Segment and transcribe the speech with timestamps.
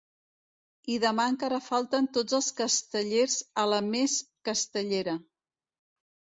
[0.93, 4.19] I demà encara falten tots els castellers a la més
[4.51, 5.19] castellera.